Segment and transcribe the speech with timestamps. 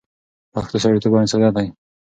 [0.53, 1.67] پښتو سړیتوب او انسانیت دی